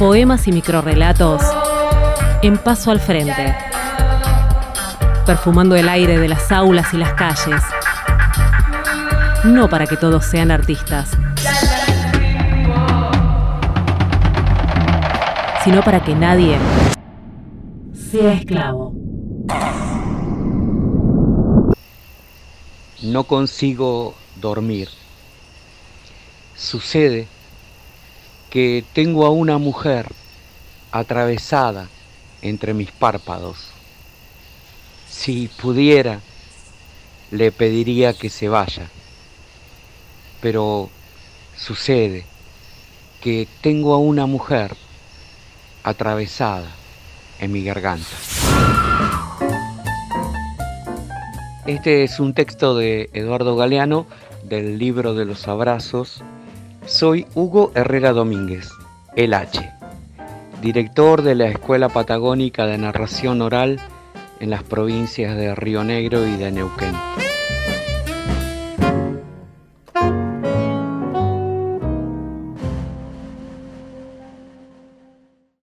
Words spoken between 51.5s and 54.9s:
Este es un texto de Eduardo Galeano del